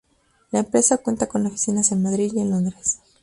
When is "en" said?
1.91-2.01, 2.39-2.49